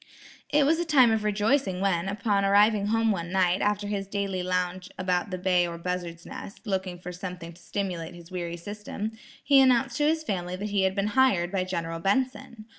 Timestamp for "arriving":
2.43-2.87